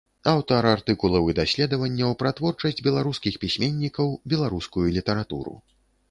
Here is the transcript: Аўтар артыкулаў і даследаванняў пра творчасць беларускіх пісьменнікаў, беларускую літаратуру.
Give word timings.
Аўтар 0.29 0.67
артыкулаў 0.67 1.27
і 1.33 1.33
даследаванняў 1.39 2.15
пра 2.21 2.31
творчасць 2.39 2.81
беларускіх 2.87 3.37
пісьменнікаў, 3.43 4.07
беларускую 4.33 4.87
літаратуру. 4.97 5.53